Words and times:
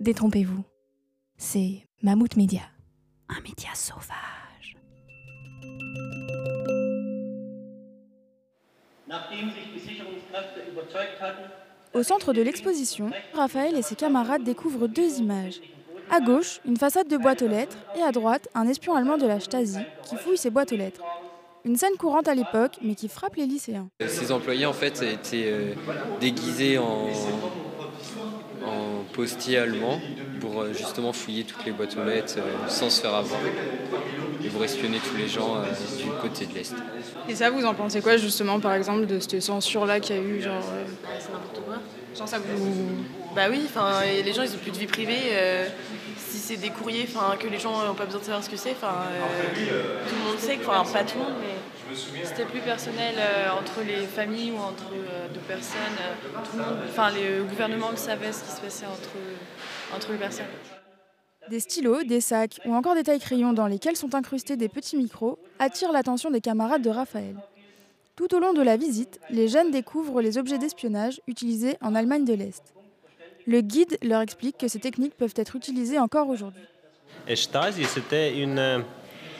détrompez-vous. 0.00 0.64
C'est 1.36 1.86
Mammouth 2.02 2.36
Média, 2.36 2.62
un 3.28 3.40
média 3.42 3.68
sauvage. 3.74 4.76
Au 11.92 12.02
centre 12.02 12.32
de 12.32 12.42
l'exposition, 12.42 13.10
Raphaël 13.34 13.76
et 13.76 13.82
ses 13.82 13.96
camarades 13.96 14.42
découvrent 14.42 14.86
deux 14.86 15.18
images. 15.18 15.60
À 16.10 16.20
gauche, 16.20 16.60
une 16.64 16.76
façade 16.76 17.08
de 17.08 17.16
boîte 17.16 17.42
aux 17.42 17.48
lettres 17.48 17.76
et 17.96 18.02
à 18.02 18.10
droite, 18.10 18.48
un 18.54 18.66
espion 18.66 18.94
allemand 18.94 19.18
de 19.18 19.26
la 19.26 19.40
Stasi 19.40 19.80
qui 20.02 20.16
fouille 20.16 20.38
ses 20.38 20.50
boîtes 20.50 20.72
aux 20.72 20.76
lettres. 20.76 21.02
Une 21.64 21.76
scène 21.76 21.96
courante 21.98 22.26
à 22.26 22.34
l'époque, 22.34 22.78
mais 22.82 22.94
qui 22.94 23.08
frappe 23.08 23.36
les 23.36 23.46
lycéens. 23.46 23.88
Ces 24.06 24.32
employés, 24.32 24.64
en 24.64 24.72
fait, 24.72 25.02
étaient 25.02 25.44
euh, 25.46 25.74
déguisés 26.18 26.78
en, 26.78 27.08
allemands 29.56 30.00
pour 30.40 30.62
euh, 30.62 30.72
justement 30.72 31.12
fouiller 31.12 31.44
toutes 31.44 31.64
les 31.64 31.72
boîtes 31.72 31.96
aux 31.96 32.04
lettres 32.04 32.34
euh, 32.38 32.68
sans 32.68 32.90
se 32.90 33.00
faire 33.00 33.14
avoir 33.14 33.40
et 34.44 34.48
pour 34.48 34.64
espionner 34.64 34.98
tous 34.98 35.16
les 35.16 35.28
gens 35.28 35.56
euh, 35.56 35.64
du 36.02 36.10
côté 36.20 36.46
de 36.46 36.54
l'Est. 36.54 36.74
Et 37.28 37.34
ça, 37.34 37.50
vous 37.50 37.64
en 37.64 37.74
pensez 37.74 38.00
quoi 38.00 38.16
justement, 38.16 38.58
par 38.60 38.74
exemple, 38.74 39.06
de 39.06 39.18
cette 39.20 39.40
censure-là 39.40 40.00
qu'il 40.00 40.16
y 40.16 40.18
a 40.18 40.22
eu 40.22 40.40
genre, 40.40 40.54
euh, 40.72 40.84
C'est 41.18 41.32
n'importe 41.32 41.60
quoi. 41.64 41.76
Genre 42.16 42.28
ça 42.28 42.38
vous... 42.38 43.04
Bah 43.36 43.42
oui, 43.50 43.62
enfin, 43.64 44.00
les 44.04 44.32
gens 44.32 44.42
ils 44.42 44.52
ont 44.54 44.58
plus 44.58 44.72
de 44.72 44.78
vie 44.78 44.86
privée. 44.86 45.18
euh, 45.32 45.68
si 46.18 46.38
c'est 46.38 46.56
des 46.56 46.70
courriers, 46.70 47.06
enfin, 47.12 47.36
que 47.36 47.46
les 47.48 47.58
gens 47.58 47.84
n'ont 47.86 47.94
pas 47.94 48.04
besoin 48.04 48.20
de 48.20 48.24
savoir 48.24 48.42
ce 48.44 48.50
que 48.50 48.56
c'est, 48.56 48.70
enfin, 48.72 48.94
euh, 49.12 50.04
tout 50.08 50.14
le 50.16 50.28
monde 50.28 50.38
sait, 50.38 50.58
enfin 50.64 50.84
pas 50.92 51.04
tout 51.04 51.18
le 51.18 51.24
monde, 51.24 51.34
mais 51.42 52.24
c'était 52.24 52.44
plus 52.44 52.60
personnel 52.60 53.14
euh, 53.18 53.50
entre 53.50 53.80
les 53.86 54.06
familles 54.06 54.52
ou 54.52 54.58
entre 54.58 54.92
euh, 54.92 55.26
deux 55.34 55.40
personnes. 55.40 55.80
euh, 56.00 56.38
tout 56.44 56.56
le 56.56 56.62
monde, 56.64 56.76
enfin, 56.88 57.10
le 57.10 57.42
gouvernement 57.44 57.90
le 57.90 57.96
savait 57.96 58.32
ce 58.32 58.42
qui 58.44 58.50
se 58.50 58.60
passait 58.60 58.86
entre 58.86 59.10
entre 59.96 60.12
les 60.12 60.18
personnes. 60.18 60.46
Des 61.50 61.58
stylos, 61.58 62.04
des 62.04 62.20
sacs 62.20 62.60
ou 62.64 62.74
encore 62.74 62.94
des 62.94 63.02
tailles-crayons 63.02 63.52
dans 63.52 63.66
lesquels 63.66 63.96
sont 63.96 64.14
incrustés 64.14 64.56
des 64.56 64.68
petits 64.68 64.96
micros 64.96 65.36
attirent 65.58 65.90
l'attention 65.90 66.30
des 66.30 66.40
camarades 66.40 66.80
de 66.80 66.90
Raphaël. 66.90 67.34
Tout 68.14 68.32
au 68.36 68.38
long 68.38 68.52
de 68.52 68.62
la 68.62 68.76
visite, 68.76 69.18
les 69.30 69.48
jeunes 69.48 69.72
découvrent 69.72 70.22
les 70.22 70.38
objets 70.38 70.58
d'espionnage 70.58 71.20
utilisés 71.26 71.76
en 71.80 71.96
Allemagne 71.96 72.24
de 72.24 72.34
l'Est. 72.34 72.62
Le 73.48 73.62
guide 73.62 73.98
leur 74.00 74.20
explique 74.20 74.58
que 74.58 74.68
ces 74.68 74.78
techniques 74.78 75.16
peuvent 75.16 75.34
être 75.34 75.56
utilisées 75.56 75.98
encore 75.98 76.28
aujourd'hui. 76.28 76.62
Stasi, 77.34 77.84
c'était 77.84 78.38
une 78.38 78.84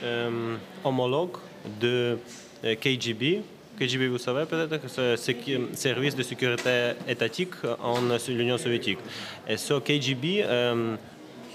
euh, 0.03 0.57
homologue 0.83 1.37
de 1.81 2.19
euh, 2.65 2.75
KGB. 2.75 3.41
KGB, 3.79 4.09
vous 4.09 4.19
savez 4.19 4.47
peut-être 4.47 4.89
c'est 4.89 5.37
le 5.47 5.69
service 5.75 6.17
de 6.17 6.25
sécurité 6.25 6.95
étatique 7.07 7.55
en 7.81 8.01
l'Union 8.29 8.59
soviétique. 8.59 8.99
Et 9.49 9.57
ce 9.57 9.79
KGB 9.79 10.43
euh, 10.45 10.97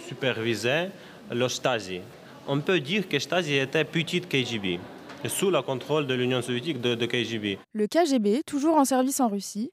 supervisait 0.08 0.92
le 1.32 1.48
Stasi. 1.48 2.02
On 2.48 2.60
peut 2.60 2.80
dire 2.80 3.10
que 3.10 3.18
Stasi 3.20 3.56
était 3.56 3.84
petite 3.84 4.30
KGB, 4.30 4.80
sous 5.28 5.50
le 5.50 5.62
contrôle 5.62 6.06
de 6.08 6.14
l'Union 6.14 6.42
soviétique 6.42 6.80
de, 6.80 6.96
de 6.96 7.06
KGB. 7.06 7.58
Le 7.74 7.88
KGB, 7.88 8.42
toujours 8.46 8.78
en 8.78 8.86
service 8.86 9.20
en 9.20 9.28
Russie, 9.28 9.72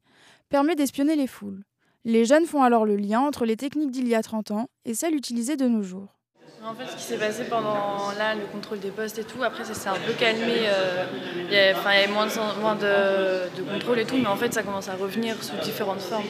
permet 0.49 0.75
d'espionner 0.75 1.17
les 1.17 1.27
foules. 1.27 1.63
Les 2.05 2.25
jeunes 2.25 2.47
font 2.47 2.63
alors 2.63 2.85
le 2.85 2.97
lien 2.97 3.21
entre 3.21 3.45
les 3.45 3.57
techniques 3.57 3.91
d'il 3.91 4.09
y 4.09 4.15
a 4.15 4.23
30 4.23 4.51
ans 4.51 4.69
et 4.85 4.95
celles 4.95 5.15
utilisées 5.15 5.57
de 5.57 5.69
nos 5.69 5.83
jours. 5.83 6.19
En 6.65 6.75
fait, 6.75 6.87
ce 6.93 6.97
qui 6.97 7.03
s'est 7.03 7.17
passé 7.17 7.43
pendant 7.51 8.13
là, 8.17 8.37
le 8.37 8.45
contrôle 8.53 8.79
des 8.79 8.93
postes 8.93 9.19
et 9.19 9.25
tout, 9.25 9.43
après 9.43 9.65
ça 9.65 9.75
s'est 9.75 9.89
un 9.89 9.97
peu 10.07 10.13
calmé. 10.13 10.61
euh, 10.67 11.05
Il 11.49 11.53
y 11.53 11.59
avait, 11.59 12.07
moins, 12.07 12.27
de, 12.27 12.61
moins 12.61 12.77
de, 12.77 13.61
de 13.61 13.69
contrôle 13.69 13.99
et 13.99 14.05
tout, 14.05 14.17
mais 14.17 14.29
en 14.29 14.37
fait 14.37 14.55
ça 14.55 14.63
commence 14.63 14.89
à 14.89 14.95
revenir 14.95 15.43
sous 15.43 15.57
différentes 15.57 16.01
formes. 16.01 16.23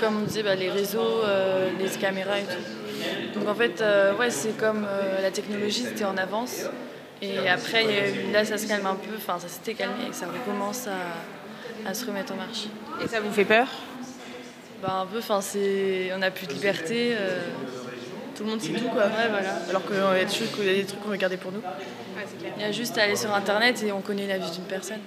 Comme 0.00 0.16
on 0.16 0.24
disait, 0.24 0.42
bah, 0.42 0.54
les 0.54 0.70
réseaux, 0.70 1.22
euh, 1.24 1.68
les 1.78 1.90
caméras 1.90 2.38
et 2.38 2.44
tout. 2.44 3.38
Donc 3.38 3.46
en 3.46 3.54
fait, 3.54 3.82
euh, 3.82 4.14
ouais, 4.14 4.30
c'est 4.30 4.56
comme 4.56 4.86
la 5.20 5.30
technologie, 5.30 5.82
c'était 5.82 6.06
en 6.06 6.16
avance. 6.16 6.62
Et 7.20 7.46
après, 7.46 7.84
là 8.32 8.42
ça 8.46 8.56
se 8.56 8.66
calme 8.66 8.86
un 8.86 8.94
peu, 8.94 9.14
enfin 9.18 9.38
ça 9.38 9.48
s'était 9.48 9.74
calmé 9.74 10.06
et 10.08 10.12
ça 10.14 10.26
recommence 10.26 10.86
à, 10.86 11.90
à 11.90 11.92
se 11.92 12.06
remettre 12.06 12.32
en 12.32 12.36
marche. 12.36 12.68
Et 13.04 13.06
ça 13.06 13.20
vous 13.20 13.30
fait 13.30 13.44
peur? 13.44 13.66
Bah, 14.82 15.00
un 15.02 15.06
peu, 15.06 15.18
enfin, 15.18 15.40
on 16.14 16.18
n'a 16.18 16.30
plus 16.30 16.46
de 16.46 16.54
liberté. 16.54 17.14
Tout 18.34 18.44
le 18.44 18.50
monde 18.50 18.60
sait 18.60 18.72
tout, 18.72 18.88
quoi. 18.88 19.04
Ouais, 19.04 19.28
voilà. 19.30 19.50
Alors 19.68 19.86
qu'il 19.86 19.96
y 19.96 20.00
a 20.00 20.24
des 20.24 20.30
trucs, 20.30 20.50
il 20.58 20.64
y 20.64 20.70
a 20.70 20.74
des 20.74 20.84
trucs 20.84 21.00
qu'on 21.00 21.10
veut 21.10 21.16
garder 21.16 21.36
pour 21.36 21.52
nous. 21.52 21.62
Il 22.56 22.62
y 22.62 22.64
a 22.64 22.72
juste 22.72 22.98
à 22.98 23.02
aller 23.02 23.16
sur 23.16 23.32
Internet 23.32 23.82
et 23.82 23.92
on 23.92 24.00
connaît 24.00 24.26
la 24.26 24.38
vie 24.38 24.50
d'une 24.50 24.64
personne. 24.64 25.00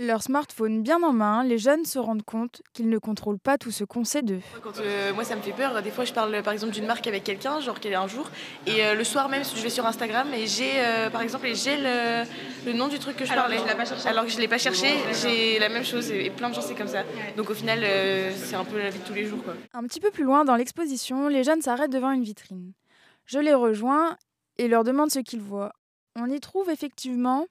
Leur 0.00 0.22
smartphone 0.22 0.82
bien 0.82 1.02
en 1.02 1.12
main, 1.12 1.42
les 1.42 1.58
jeunes 1.58 1.84
se 1.84 1.98
rendent 1.98 2.22
compte 2.22 2.62
qu'ils 2.72 2.88
ne 2.88 2.98
contrôlent 2.98 3.40
pas 3.40 3.58
tout 3.58 3.72
ce 3.72 3.82
qu'on 3.82 4.04
sait 4.04 4.22
d'eux. 4.22 4.38
Quand, 4.62 4.78
euh, 4.78 5.12
moi, 5.12 5.24
ça 5.24 5.34
me 5.34 5.42
fait 5.42 5.50
peur. 5.52 5.82
Des 5.82 5.90
fois, 5.90 6.04
je 6.04 6.12
parle 6.12 6.40
par 6.44 6.52
exemple 6.52 6.72
d'une 6.72 6.86
marque 6.86 7.08
avec 7.08 7.24
quelqu'un, 7.24 7.58
genre 7.58 7.80
qu'elle 7.80 7.90
est 7.90 7.96
un 7.96 8.06
jour, 8.06 8.30
et 8.68 8.84
euh, 8.84 8.94
le 8.94 9.02
soir 9.02 9.28
même, 9.28 9.42
je 9.44 9.60
vais 9.60 9.70
sur 9.70 9.84
Instagram 9.86 10.28
et 10.32 10.46
j'ai, 10.46 10.70
euh, 10.76 11.10
par 11.10 11.22
exemple, 11.22 11.48
j'ai 11.52 11.76
le, 11.78 12.22
le 12.64 12.72
nom 12.74 12.86
du 12.86 13.00
truc 13.00 13.16
que 13.16 13.24
je 13.24 13.32
Alors 13.32 13.46
parlais. 13.46 13.58
Alors 14.06 14.24
que 14.24 14.30
je 14.30 14.38
l'ai 14.38 14.46
pas 14.46 14.58
cherché, 14.58 14.86
j'ai 15.20 15.58
la 15.58 15.68
même 15.68 15.84
chose 15.84 16.12
et, 16.12 16.26
et 16.26 16.30
plein 16.30 16.50
de 16.50 16.54
gens 16.54 16.62
c'est 16.62 16.76
comme 16.76 16.86
ça. 16.86 17.02
Donc 17.36 17.50
au 17.50 17.54
final, 17.54 17.80
euh, 17.82 18.30
c'est 18.36 18.54
un 18.54 18.64
peu 18.64 18.78
la 18.78 18.90
vie 18.90 19.00
de 19.00 19.04
tous 19.04 19.14
les 19.14 19.24
jours, 19.26 19.42
quoi. 19.42 19.54
Un 19.74 19.82
petit 19.82 19.98
peu 19.98 20.12
plus 20.12 20.22
loin 20.22 20.44
dans 20.44 20.54
l'exposition, 20.54 21.26
les 21.26 21.42
jeunes 21.42 21.60
s'arrêtent 21.60 21.90
devant 21.92 22.12
une 22.12 22.22
vitrine. 22.22 22.72
Je 23.24 23.40
les 23.40 23.52
rejoins 23.52 24.16
et 24.58 24.68
leur 24.68 24.84
demande 24.84 25.10
ce 25.10 25.18
qu'ils 25.18 25.40
voient. 25.42 25.72
On 26.14 26.30
y 26.30 26.38
trouve 26.38 26.70
effectivement 26.70 27.46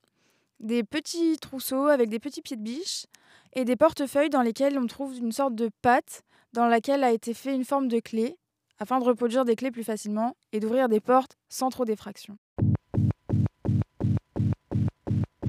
des 0.59 0.83
petits 0.83 1.37
trousseaux 1.37 1.87
avec 1.87 2.09
des 2.09 2.19
petits 2.19 2.41
pieds 2.41 2.57
de 2.57 2.61
biche 2.61 3.05
et 3.53 3.65
des 3.65 3.75
portefeuilles 3.75 4.29
dans 4.29 4.41
lesquels 4.41 4.77
on 4.77 4.87
trouve 4.87 5.17
une 5.17 5.31
sorte 5.31 5.55
de 5.55 5.69
pâte 5.81 6.23
dans 6.53 6.67
laquelle 6.67 7.03
a 7.03 7.11
été 7.11 7.33
fait 7.33 7.53
une 7.53 7.65
forme 7.65 7.87
de 7.87 7.99
clé 7.99 8.37
afin 8.79 8.99
de 8.99 9.05
reproduire 9.05 9.45
des 9.45 9.55
clés 9.55 9.71
plus 9.71 9.83
facilement 9.83 10.35
et 10.51 10.59
d'ouvrir 10.59 10.89
des 10.89 10.99
portes 10.99 11.37
sans 11.49 11.69
trop 11.69 11.85
d'effraction. 11.85 12.37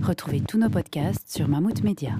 Retrouvez 0.02 0.40
tous 0.40 0.58
nos 0.58 0.70
podcasts 0.70 1.30
sur 1.30 1.48
Mammouth 1.48 1.82
Media. 1.82 2.14